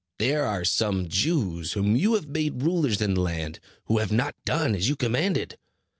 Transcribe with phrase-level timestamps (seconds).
[0.17, 4.33] There are some Jews, whom you have made rulers in the land, who have not
[4.45, 5.59] done as you commanded.